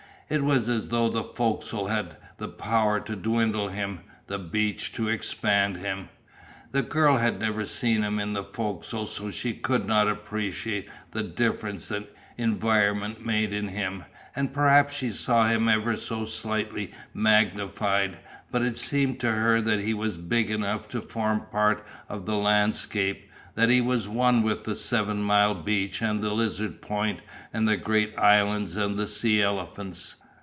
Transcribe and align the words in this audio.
It 0.33 0.45
was 0.45 0.69
as 0.69 0.87
though 0.87 1.09
the 1.09 1.25
fo'c'sle 1.25 1.89
had 1.89 2.15
the 2.37 2.47
power 2.47 3.01
to 3.01 3.17
dwindle 3.17 3.67
him, 3.67 3.99
the 4.27 4.39
beach, 4.39 4.93
to 4.93 5.09
expand 5.09 5.75
him. 5.75 6.07
The 6.71 6.83
girl 6.83 7.17
had 7.17 7.37
never 7.41 7.65
seen 7.65 8.01
him 8.01 8.17
in 8.17 8.31
the 8.31 8.45
fo'c'sle 8.45 9.07
so 9.07 9.29
she 9.29 9.51
could 9.51 9.85
not 9.85 10.07
appreciate 10.07 10.87
the 11.11 11.21
difference 11.21 11.89
that 11.89 12.15
environment 12.37 13.25
made 13.25 13.51
in 13.51 13.67
him, 13.67 14.05
and 14.33 14.53
perhaps 14.53 14.95
she 14.95 15.09
saw 15.09 15.49
him 15.49 15.67
ever 15.67 15.97
so 15.97 16.23
slightly 16.23 16.93
magnified, 17.13 18.17
but 18.51 18.61
it 18.61 18.77
seemed 18.77 19.19
to 19.19 19.31
her 19.33 19.59
that 19.59 19.81
he 19.81 19.93
was 19.93 20.15
big 20.15 20.49
enough 20.49 20.87
to 20.87 21.01
form 21.01 21.41
part 21.51 21.85
of 22.07 22.25
the 22.25 22.37
landscape, 22.37 23.29
that 23.55 23.67
he 23.69 23.81
was 23.81 24.07
one 24.07 24.43
with 24.43 24.63
the 24.63 24.77
seven 24.77 25.21
mile 25.21 25.53
beach 25.53 26.01
and 26.01 26.21
the 26.21 26.31
Lizard 26.33 26.81
Point 26.81 27.19
and 27.51 27.67
the 27.67 27.75
great 27.75 28.17
islands 28.17 28.77
and 28.77 28.95
the 28.97 29.07
sea 29.09 29.41
elephants. 29.41 30.15